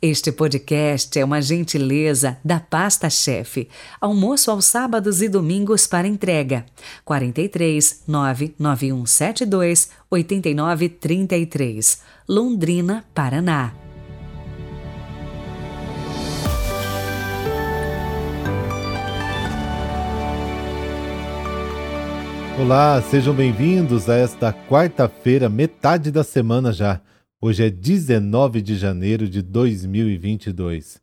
Este 0.00 0.30
podcast 0.30 1.18
é 1.18 1.24
uma 1.24 1.42
gentileza 1.42 2.38
da 2.44 2.60
Pasta 2.60 3.10
Chefe. 3.10 3.68
Almoço 4.00 4.48
aos 4.48 4.64
sábados 4.64 5.20
e 5.20 5.28
domingos 5.28 5.88
para 5.88 6.06
entrega. 6.06 6.64
43 7.04 8.04
99172 8.06 9.90
8933, 10.08 12.00
Londrina, 12.28 13.04
Paraná. 13.12 13.74
Olá, 22.56 23.02
sejam 23.02 23.34
bem-vindos 23.34 24.08
a 24.08 24.14
esta 24.14 24.52
quarta-feira, 24.52 25.48
metade 25.48 26.12
da 26.12 26.22
semana 26.22 26.72
já. 26.72 27.00
Hoje 27.40 27.64
é 27.64 27.70
19 27.70 28.60
de 28.60 28.76
janeiro 28.76 29.28
de 29.28 29.40
2022 29.42 31.00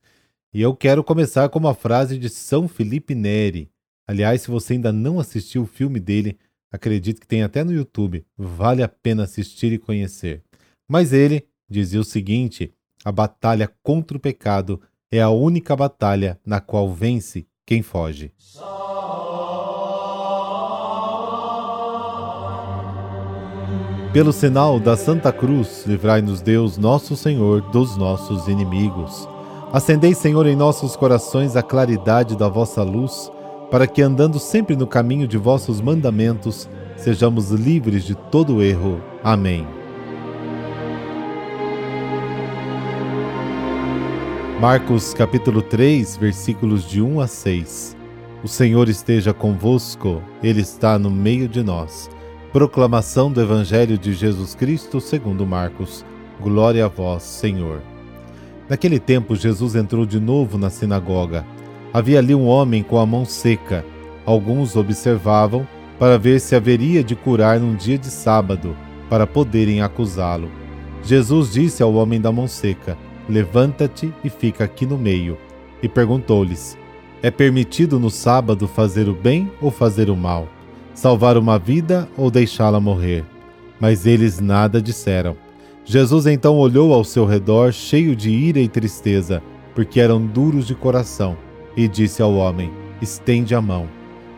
e 0.53 0.61
eu 0.61 0.75
quero 0.75 1.01
começar 1.01 1.47
com 1.47 1.57
uma 1.57 1.73
frase 1.73 2.17
de 2.17 2.27
São 2.27 2.67
Felipe 2.67 3.15
Neri. 3.15 3.71
Aliás, 4.05 4.41
se 4.41 4.51
você 4.51 4.73
ainda 4.73 4.91
não 4.91 5.17
assistiu 5.17 5.61
o 5.61 5.65
filme 5.65 5.97
dele, 5.97 6.37
acredito 6.69 7.21
que 7.21 7.27
tem 7.27 7.41
até 7.41 7.63
no 7.63 7.71
YouTube, 7.71 8.25
vale 8.37 8.83
a 8.83 8.87
pena 8.89 9.23
assistir 9.23 9.71
e 9.71 9.77
conhecer. 9.77 10.43
Mas 10.89 11.13
ele 11.13 11.47
dizia 11.69 12.01
o 12.01 12.03
seguinte: 12.03 12.73
a 13.05 13.13
batalha 13.13 13.73
contra 13.81 14.17
o 14.17 14.19
pecado 14.19 14.81
é 15.09 15.21
a 15.21 15.29
única 15.29 15.73
batalha 15.73 16.37
na 16.45 16.59
qual 16.59 16.93
vence 16.93 17.47
quem 17.65 17.81
foge. 17.81 18.33
Pelo 24.15 24.31
sinal 24.31 24.79
da 24.79 24.95
Santa 24.95 25.29
Cruz, 25.29 25.83
livrai-nos 25.85 26.39
Deus, 26.41 26.77
nosso 26.77 27.17
Senhor, 27.17 27.59
dos 27.59 27.97
nossos 27.97 28.47
inimigos. 28.47 29.27
Acendei, 29.73 30.13
Senhor, 30.13 30.47
em 30.47 30.55
nossos 30.55 30.95
corações 30.95 31.57
a 31.57 31.61
claridade 31.61 32.37
da 32.37 32.47
vossa 32.47 32.81
luz, 32.81 33.29
para 33.69 33.85
que, 33.85 34.01
andando 34.01 34.39
sempre 34.39 34.73
no 34.73 34.87
caminho 34.87 35.27
de 35.27 35.37
vossos 35.37 35.81
mandamentos, 35.81 36.69
sejamos 36.95 37.51
livres 37.51 38.05
de 38.05 38.15
todo 38.15 38.63
erro. 38.63 39.01
Amém. 39.21 39.67
Marcos 44.61 45.13
capítulo 45.13 45.61
3, 45.61 46.15
versículos 46.15 46.87
de 46.87 47.01
1 47.01 47.19
a 47.19 47.27
6. 47.27 47.97
O 48.41 48.47
Senhor 48.47 48.87
esteja 48.87 49.33
convosco, 49.33 50.21
Ele 50.41 50.61
está 50.61 50.97
no 50.97 51.11
meio 51.11 51.49
de 51.49 51.61
nós. 51.61 52.14
Proclamação 52.55 53.29
do 53.29 53.41
Evangelho 53.41 53.97
de 53.97 54.13
Jesus 54.13 54.55
Cristo 54.55 55.01
segundo 55.01 55.45
Marcos. 55.45 56.05
Glória 56.39 56.85
a 56.85 56.87
vós, 56.87 57.23
Senhor. 57.23 57.81
Naquele 58.69 58.97
tempo, 58.97 59.35
Jesus 59.35 59.75
entrou 59.75 60.05
de 60.05 60.21
novo 60.21 60.57
na 60.57 60.69
sinagoga. 60.69 61.45
Havia 61.93 62.19
ali 62.19 62.33
um 62.33 62.47
homem 62.47 62.81
com 62.81 62.97
a 62.97 63.05
mão 63.05 63.25
seca. 63.25 63.85
Alguns 64.25 64.77
observavam 64.77 65.67
para 65.99 66.17
ver 66.17 66.39
se 66.39 66.55
haveria 66.55 67.03
de 67.03 67.13
curar 67.13 67.59
num 67.59 67.75
dia 67.75 67.97
de 67.97 68.07
sábado, 68.07 68.73
para 69.09 69.27
poderem 69.27 69.81
acusá-lo. 69.81 70.49
Jesus 71.03 71.51
disse 71.51 71.83
ao 71.83 71.93
homem 71.95 72.21
da 72.21 72.31
mão 72.31 72.47
seca: 72.47 72.97
Levanta-te 73.27 74.13
e 74.23 74.29
fica 74.29 74.63
aqui 74.63 74.85
no 74.85 74.97
meio. 74.97 75.37
E 75.83 75.89
perguntou-lhes: 75.89 76.77
É 77.21 77.29
permitido 77.29 77.99
no 77.99 78.09
sábado 78.09 78.65
fazer 78.65 79.09
o 79.09 79.13
bem 79.13 79.51
ou 79.59 79.69
fazer 79.69 80.09
o 80.09 80.15
mal? 80.15 80.47
Salvar 80.95 81.37
uma 81.37 81.59
vida 81.59 82.09
ou 82.17 82.31
deixá-la 82.31 82.79
morrer. 82.79 83.23
Mas 83.79 84.07
eles 84.07 84.39
nada 84.39 84.81
disseram. 84.81 85.37
Jesus 85.83 86.25
então 86.25 86.57
olhou 86.57 86.91
ao 86.91 87.03
seu 87.03 87.25
redor, 87.25 87.71
cheio 87.71 88.15
de 88.15 88.31
ira 88.31 88.59
e 88.59 88.67
tristeza, 88.67 89.43
porque 89.75 89.99
eram 89.99 90.25
duros 90.25 90.65
de 90.65 90.73
coração, 90.73 91.37
e 91.77 91.87
disse 91.87 92.23
ao 92.23 92.33
homem: 92.33 92.71
Estende 92.99 93.53
a 93.53 93.61
mão. 93.61 93.87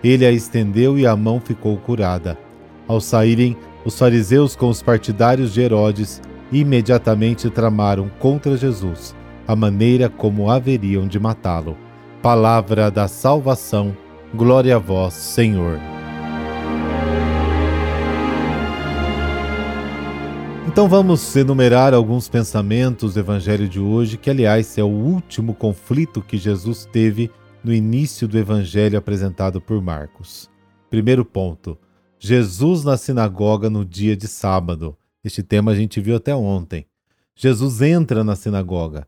Ele 0.03 0.25
a 0.25 0.31
estendeu 0.31 0.99
e 0.99 1.07
a 1.07 1.15
mão 1.15 1.39
ficou 1.39 1.77
curada. 1.77 2.37
Ao 2.85 2.99
saírem, 2.99 3.55
os 3.85 3.97
fariseus 3.97 4.55
com 4.55 4.67
os 4.67 4.81
partidários 4.81 5.53
de 5.53 5.61
Herodes 5.61 6.21
imediatamente 6.51 7.49
tramaram 7.49 8.09
contra 8.19 8.57
Jesus 8.57 9.15
a 9.47 9.55
maneira 9.55 10.09
como 10.09 10.51
haveriam 10.51 11.07
de 11.07 11.17
matá-lo. 11.17 11.77
Palavra 12.21 12.91
da 12.91 13.07
salvação, 13.07 13.95
glória 14.35 14.75
a 14.75 14.79
vós, 14.79 15.13
Senhor. 15.13 15.96
Então 20.77 20.87
vamos 20.87 21.35
enumerar 21.35 21.91
alguns 21.91 22.29
pensamentos 22.29 23.15
do 23.15 23.19
Evangelho 23.19 23.67
de 23.67 23.79
hoje, 23.79 24.15
que 24.15 24.29
aliás 24.29 24.77
é 24.77 24.83
o 24.83 24.87
último 24.87 25.55
conflito 25.55 26.21
que 26.21 26.37
Jesus 26.37 26.85
teve 26.85 27.31
no 27.63 27.73
início 27.73 28.27
do 28.27 28.37
Evangelho 28.37 28.95
apresentado 28.95 29.59
por 29.59 29.81
Marcos. 29.81 30.47
Primeiro 30.87 31.25
ponto: 31.25 31.75
Jesus 32.19 32.83
na 32.83 32.95
sinagoga 32.95 33.71
no 33.71 33.83
dia 33.83 34.15
de 34.15 34.27
sábado. 34.27 34.95
Este 35.23 35.41
tema 35.41 35.71
a 35.71 35.75
gente 35.75 35.99
viu 35.99 36.15
até 36.15 36.35
ontem. 36.35 36.85
Jesus 37.35 37.81
entra 37.81 38.23
na 38.23 38.35
sinagoga. 38.35 39.07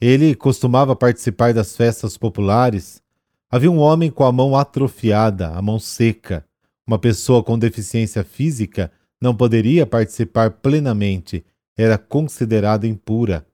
Ele 0.00 0.34
costumava 0.34 0.96
participar 0.96 1.54
das 1.54 1.76
festas 1.76 2.18
populares. 2.18 3.00
Havia 3.48 3.70
um 3.70 3.78
homem 3.78 4.10
com 4.10 4.24
a 4.24 4.32
mão 4.32 4.56
atrofiada, 4.56 5.50
a 5.50 5.62
mão 5.62 5.78
seca, 5.78 6.44
uma 6.84 6.98
pessoa 6.98 7.40
com 7.40 7.56
deficiência 7.56 8.24
física 8.24 8.90
não 9.24 9.34
poderia 9.34 9.86
participar 9.86 10.50
plenamente, 10.50 11.42
era 11.74 11.96
considerado 11.96 12.84
impura. 12.84 13.46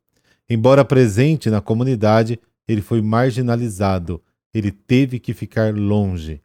Embora 0.48 0.84
presente 0.84 1.48
na 1.48 1.60
comunidade, 1.60 2.40
ele 2.66 2.82
foi 2.82 3.00
marginalizado, 3.00 4.20
ele 4.52 4.72
teve 4.72 5.20
que 5.20 5.32
ficar 5.32 5.72
longe. 5.72 6.42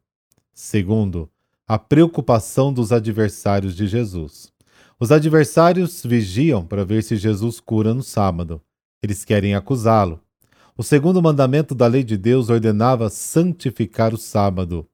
Segundo, 0.54 1.28
a 1.68 1.80
preocupação 1.80 2.72
dos 2.72 2.92
adversários 2.92 3.76
de 3.76 3.88
Jesus. 3.88 4.54
Os 5.00 5.12
adversários 5.12 6.04
vigiam 6.06 6.64
para 6.64 6.86
ver 6.86 7.02
se 7.02 7.16
Jesus 7.18 7.60
cura 7.60 7.96
no 7.96 8.04
sábado. 8.04 8.62
Eles 9.02 9.26
querem 9.26 9.56
acusá-lo. 9.56 10.22
O 10.78 10.84
segundo 10.84 11.20
mandamento 11.20 11.74
da 11.74 11.88
lei 11.88 12.04
de 12.04 12.16
Deus 12.16 12.52
ordenava 12.52 13.10
santificar 13.10 14.14
o 14.14 14.20
sábado. 14.20 14.88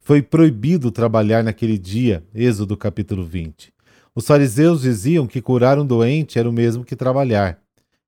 Foi 0.00 0.22
proibido 0.22 0.90
trabalhar 0.90 1.44
naquele 1.44 1.76
dia, 1.76 2.24
Êxodo 2.34 2.78
capítulo 2.78 3.22
20. 3.22 3.73
Os 4.16 4.26
fariseus 4.26 4.82
diziam 4.82 5.26
que 5.26 5.42
curar 5.42 5.78
um 5.78 5.84
doente 5.84 6.38
era 6.38 6.48
o 6.48 6.52
mesmo 6.52 6.84
que 6.84 6.94
trabalhar. 6.94 7.58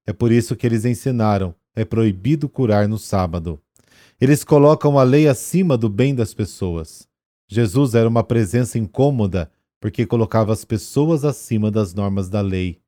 É 0.07 0.13
por 0.13 0.31
isso 0.31 0.55
que 0.55 0.67
eles 0.67 0.85
ensinaram: 0.85 1.55
é 1.75 1.85
proibido 1.85 2.49
curar 2.49 2.87
no 2.87 2.99
sábado. 2.99 3.61
Eles 4.21 4.45
colocam 4.45 4.99
a 4.99 5.03
lei 5.03 5.27
acima 5.27 5.77
do 5.77 5.89
bem 5.89 6.15
das 6.15 6.33
pessoas. 6.33 7.09
Jesus 7.49 7.95
era 7.95 8.09
uma 8.09 8.25
presença 8.25 8.79
incômoda 8.79 9.51
porque 9.81 10.07
colocava 10.07 10.53
as 10.53 10.65
pessoas 10.65 11.25
acima 11.25 11.71
das 11.71 11.93
normas 11.93 12.29
da 12.29 12.41
lei. 12.41 12.79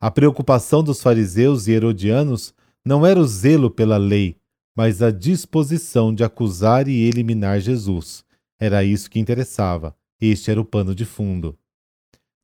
A 0.00 0.10
preocupação 0.10 0.82
dos 0.82 1.02
fariseus 1.02 1.66
e 1.66 1.72
herodianos 1.72 2.52
não 2.84 3.06
era 3.06 3.18
o 3.18 3.26
zelo 3.26 3.70
pela 3.70 3.96
lei, 3.96 4.36
mas 4.76 5.00
a 5.00 5.10
disposição 5.10 6.14
de 6.14 6.22
acusar 6.22 6.88
e 6.88 7.08
eliminar 7.08 7.60
Jesus. 7.60 8.24
Era 8.60 8.84
isso 8.84 9.08
que 9.08 9.18
interessava. 9.18 9.96
Este 10.20 10.50
era 10.50 10.60
o 10.60 10.64
pano 10.64 10.94
de 10.94 11.04
fundo. 11.04 11.56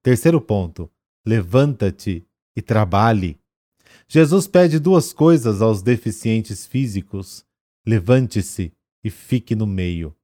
Terceiro 0.02 0.40
ponto: 0.40 0.90
levanta-te 1.26 2.26
e 2.56 2.62
trabalhe. 2.62 3.38
Jesus 4.08 4.46
pede 4.46 4.78
duas 4.78 5.12
coisas 5.12 5.60
aos 5.60 5.82
deficientes 5.82 6.64
físicos: 6.66 7.44
levante-se 7.86 8.72
e 9.04 9.10
fique 9.10 9.54
no 9.54 9.66
meio. 9.66 10.14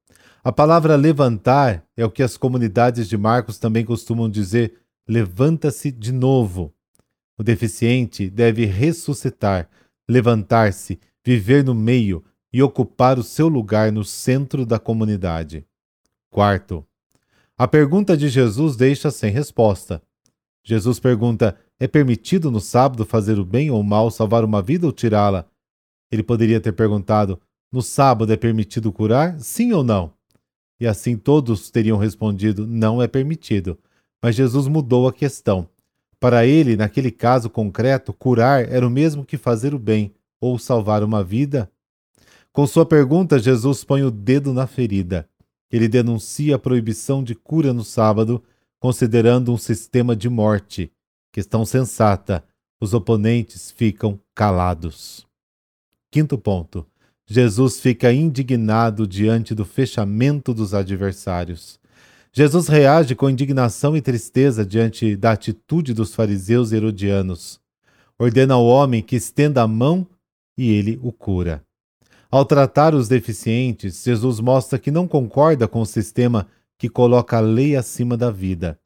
A 0.43 0.51
palavra 0.51 0.95
levantar 0.95 1.85
é 1.95 2.05
o 2.05 2.11
que 2.11 2.23
as 2.23 2.37
comunidades 2.37 3.07
de 3.07 3.17
Marcos 3.17 3.59
também 3.59 3.85
costumam 3.85 4.29
dizer: 4.29 4.79
levanta-se 5.07 5.91
de 5.91 6.11
novo. 6.11 6.73
O 7.37 7.43
deficiente 7.43 8.29
deve 8.31 8.65
ressuscitar, 8.65 9.69
levantar-se, 10.09 10.99
viver 11.23 11.63
no 11.63 11.75
meio 11.75 12.23
e 12.51 12.63
ocupar 12.63 13.19
o 13.19 13.23
seu 13.23 13.47
lugar 13.47 13.91
no 13.91 14.03
centro 14.03 14.65
da 14.65 14.79
comunidade. 14.79 15.67
Quarto, 16.31 16.83
a 17.57 17.67
pergunta 17.67 18.15
de 18.15 18.29
Jesus 18.29 18.75
deixa 18.75 19.09
sem 19.09 19.31
resposta. 19.31 20.01
Jesus 20.63 20.99
pergunta: 20.99 21.57
é 21.79 21.87
permitido 21.87 22.51
no 22.51 22.59
sábado 22.59 23.03
fazer 23.03 23.39
o 23.39 23.45
bem 23.45 23.71
ou 23.71 23.79
o 23.79 23.83
mal, 23.83 24.11
salvar 24.11 24.43
uma 24.43 24.61
vida 24.61 24.85
ou 24.85 24.91
tirá-la? 24.91 25.45
Ele 26.11 26.21
poderia 26.21 26.61
ter 26.61 26.73
perguntado: 26.73 27.41
no 27.71 27.81
sábado 27.81 28.31
é 28.31 28.37
permitido 28.37 28.91
curar? 28.91 29.39
Sim 29.39 29.73
ou 29.73 29.83
não? 29.83 30.13
E 30.79 30.85
assim 30.85 31.17
todos 31.17 31.71
teriam 31.71 31.97
respondido: 31.97 32.67
não 32.67 33.01
é 33.01 33.07
permitido. 33.07 33.77
Mas 34.21 34.35
Jesus 34.35 34.67
mudou 34.67 35.07
a 35.07 35.13
questão. 35.13 35.67
Para 36.19 36.45
ele, 36.45 36.75
naquele 36.75 37.09
caso 37.11 37.49
concreto, 37.49 38.13
curar 38.13 38.67
era 38.71 38.85
o 38.85 38.89
mesmo 38.89 39.25
que 39.25 39.37
fazer 39.37 39.73
o 39.73 39.79
bem 39.79 40.13
ou 40.39 40.59
salvar 40.59 41.03
uma 41.03 41.23
vida? 41.23 41.71
Com 42.51 42.65
sua 42.67 42.85
pergunta, 42.85 43.39
Jesus 43.39 43.83
põe 43.83 44.03
o 44.03 44.11
dedo 44.11 44.53
na 44.53 44.65
ferida. 44.65 45.27
Ele 45.71 45.87
denuncia 45.87 46.55
a 46.55 46.59
proibição 46.59 47.23
de 47.23 47.35
cura 47.35 47.73
no 47.73 47.83
sábado, 47.83 48.43
considerando 48.79 49.53
um 49.53 49.57
sistema 49.57 50.15
de 50.15 50.29
morte. 50.29 50.91
Questão 51.31 51.65
sensata. 51.65 52.43
Os 52.79 52.93
oponentes 52.93 53.71
ficam 53.71 54.19
calados. 54.35 55.25
Quinto 56.11 56.37
ponto. 56.37 56.85
Jesus 57.25 57.79
fica 57.79 58.13
indignado 58.13 59.05
diante 59.05 59.53
do 59.53 59.65
fechamento 59.65 60.53
dos 60.53 60.73
adversários. 60.73 61.79
Jesus 62.31 62.67
reage 62.67 63.15
com 63.15 63.29
indignação 63.29 63.97
e 63.97 64.01
tristeza 64.01 64.65
diante 64.65 65.15
da 65.15 65.31
atitude 65.31 65.93
dos 65.93 66.15
fariseus 66.15 66.71
herodianos. 66.71 67.59
Ordena 68.17 68.53
ao 68.53 68.65
homem 68.65 69.01
que 69.01 69.15
estenda 69.15 69.61
a 69.63 69.67
mão 69.67 70.07
e 70.57 70.69
ele 70.69 70.99
o 71.01 71.11
cura. 71.11 71.66
Ao 72.29 72.43
tratar 72.43 72.93
os 72.93 73.07
deficientes, 73.07 74.03
Jesus 74.03 74.39
mostra 74.39 74.77
que 74.77 74.91
não 74.91 75.07
concorda 75.07 75.67
com 75.67 75.81
o 75.81 75.85
sistema 75.85 76.47
que 76.77 76.89
coloca 76.89 77.37
a 77.37 77.41
lei 77.41 77.75
acima 77.75 78.17
da 78.17 78.29
vida. 78.29 78.77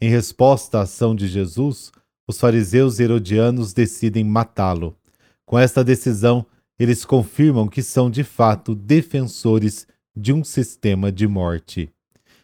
Em 0.00 0.08
resposta 0.08 0.78
à 0.78 0.82
ação 0.82 1.14
de 1.14 1.28
Jesus, 1.28 1.92
os 2.26 2.40
fariseus 2.40 2.98
herodianos 2.98 3.72
decidem 3.72 4.24
matá-lo. 4.24 4.96
Com 5.44 5.58
esta 5.58 5.84
decisão, 5.84 6.46
eles 6.78 7.04
confirmam 7.04 7.68
que 7.68 7.82
são 7.82 8.10
de 8.10 8.24
fato 8.24 8.74
defensores 8.74 9.86
de 10.16 10.32
um 10.32 10.42
sistema 10.42 11.12
de 11.12 11.26
morte. 11.26 11.92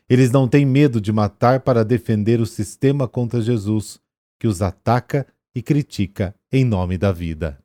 Eles 0.08 0.30
não 0.30 0.46
têm 0.46 0.66
medo 0.66 1.00
de 1.00 1.12
matar 1.12 1.60
para 1.60 1.84
defender 1.84 2.40
o 2.40 2.46
sistema 2.46 3.08
contra 3.08 3.40
Jesus, 3.40 3.98
que 4.38 4.46
os 4.46 4.60
ataca 4.60 5.26
e 5.54 5.62
critica 5.62 6.34
em 6.52 6.64
nome 6.64 6.98
da 6.98 7.10
vida. 7.10 7.58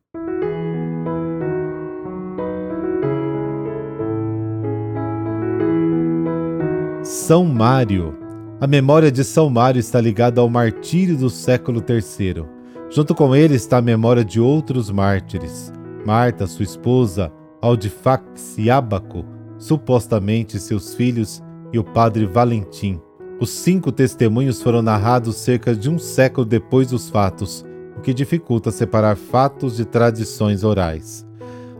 São 7.24 7.44
Mário. 7.44 8.18
A 8.60 8.66
memória 8.66 9.08
de 9.08 9.22
São 9.22 9.48
Mário 9.48 9.78
está 9.78 10.00
ligada 10.00 10.40
ao 10.40 10.50
martírio 10.50 11.16
do 11.16 11.30
século 11.30 11.80
III. 11.80 12.44
Junto 12.90 13.14
com 13.14 13.34
ele 13.34 13.54
está 13.54 13.78
a 13.78 13.80
memória 13.80 14.24
de 14.24 14.40
outros 14.40 14.90
mártires. 14.90 15.72
Marta, 16.04 16.48
sua 16.48 16.64
esposa, 16.64 17.32
Aldifax 17.60 18.58
e 18.58 18.68
Abaco, 18.68 19.24
supostamente 19.56 20.58
seus 20.58 20.96
filhos, 20.96 21.40
e 21.72 21.78
o 21.78 21.84
padre 21.84 22.26
Valentim. 22.26 23.00
Os 23.38 23.50
cinco 23.50 23.92
testemunhos 23.92 24.60
foram 24.60 24.82
narrados 24.82 25.36
cerca 25.36 25.76
de 25.76 25.88
um 25.88 26.00
século 26.00 26.44
depois 26.44 26.88
dos 26.88 27.08
fatos, 27.08 27.64
o 27.96 28.00
que 28.00 28.12
dificulta 28.12 28.72
separar 28.72 29.16
fatos 29.16 29.76
de 29.76 29.84
tradições 29.84 30.64
orais. 30.64 31.24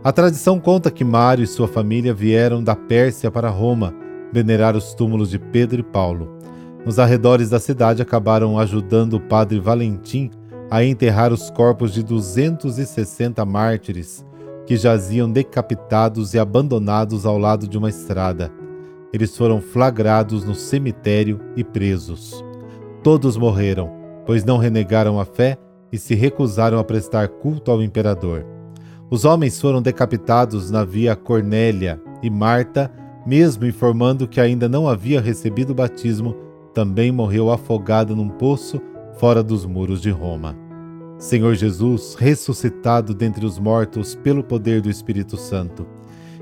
A 0.01 0.13
tradição 0.13 0.57
conta 0.57 0.89
que 0.89 1.03
Mário 1.03 1.43
e 1.43 1.47
sua 1.47 1.67
família 1.67 2.13
vieram 2.13 2.63
da 2.63 2.77
Pérsia 2.77 3.29
para 3.29 3.49
Roma 3.49 4.02
venerar 4.33 4.75
os 4.75 4.95
túmulos 4.95 5.29
de 5.29 5.37
Pedro 5.37 5.79
e 5.79 5.83
Paulo. 5.83 6.39
Nos 6.83 6.97
arredores 6.97 7.51
da 7.51 7.59
cidade 7.59 8.01
acabaram 8.01 8.57
ajudando 8.57 9.13
o 9.13 9.19
padre 9.19 9.59
Valentim 9.59 10.31
a 10.71 10.83
enterrar 10.83 11.31
os 11.31 11.51
corpos 11.51 11.93
de 11.93 12.01
260 12.03 13.45
mártires 13.45 14.25
que 14.65 14.75
jaziam 14.75 15.31
decapitados 15.31 16.33
e 16.33 16.39
abandonados 16.39 17.25
ao 17.25 17.37
lado 17.37 17.67
de 17.67 17.77
uma 17.77 17.89
estrada. 17.89 18.51
Eles 19.13 19.37
foram 19.37 19.61
flagrados 19.61 20.43
no 20.43 20.55
cemitério 20.55 21.39
e 21.55 21.63
presos. 21.63 22.43
Todos 23.03 23.37
morreram, 23.37 23.91
pois 24.25 24.43
não 24.43 24.57
renegaram 24.57 25.19
a 25.19 25.25
fé 25.25 25.57
e 25.91 25.97
se 25.99 26.15
recusaram 26.15 26.79
a 26.79 26.83
prestar 26.83 27.27
culto 27.27 27.69
ao 27.69 27.83
imperador. 27.83 28.43
Os 29.11 29.25
homens 29.25 29.61
foram 29.61 29.79
decapitados 29.79 30.71
na 30.71 30.83
via 30.83 31.15
Cornélia 31.15 32.01
e 32.23 32.31
Marta 32.31 32.91
mesmo 33.25 33.65
informando 33.65 34.27
que 34.27 34.41
ainda 34.41 34.67
não 34.67 34.87
havia 34.87 35.21
recebido 35.21 35.71
o 35.71 35.75
batismo, 35.75 36.35
também 36.73 37.11
morreu 37.11 37.51
afogada 37.51 38.15
num 38.15 38.29
poço 38.29 38.81
fora 39.17 39.43
dos 39.43 39.65
muros 39.65 40.01
de 40.01 40.09
Roma. 40.09 40.57
Senhor 41.17 41.55
Jesus, 41.55 42.15
ressuscitado 42.15 43.13
dentre 43.13 43.45
os 43.45 43.57
mortos 43.59 44.15
pelo 44.15 44.43
poder 44.43 44.81
do 44.81 44.89
Espírito 44.89 45.37
Santo, 45.37 45.85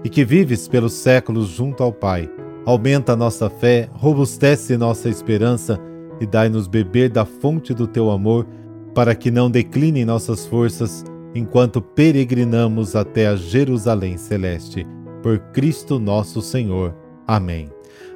e 0.03 0.09
que 0.09 0.25
vives 0.25 0.67
pelos 0.67 0.93
séculos 0.93 1.49
junto 1.49 1.83
ao 1.83 1.93
Pai, 1.93 2.29
aumenta 2.65 3.13
a 3.13 3.15
nossa 3.15 3.49
fé, 3.49 3.89
robustece 3.93 4.77
nossa 4.77 5.09
esperança 5.09 5.79
e 6.19 6.25
dai-nos 6.25 6.67
beber 6.67 7.09
da 7.09 7.25
fonte 7.25 7.73
do 7.73 7.85
teu 7.85 8.09
amor, 8.09 8.47
para 8.95 9.13
que 9.13 9.29
não 9.29 9.49
declinem 9.51 10.05
nossas 10.05 10.45
forças 10.45 11.03
enquanto 11.35 11.81
peregrinamos 11.81 12.95
até 12.95 13.27
a 13.27 13.35
Jerusalém 13.35 14.17
celeste 14.17 14.85
por 15.21 15.39
Cristo 15.51 15.99
nosso 15.99 16.41
Senhor. 16.41 16.95
Amém. 17.27 17.69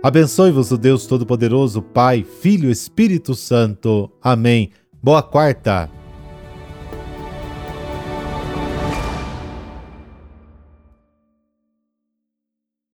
Abençoe-vos 0.04 0.72
o 0.72 0.78
Deus 0.78 1.08
Todo-Poderoso, 1.08 1.82
Pai, 1.82 2.24
Filho 2.24 2.70
Espírito 2.70 3.34
Santo. 3.34 4.12
Amém. 4.22 4.72
Boa 5.02 5.24
quarta. 5.24 5.95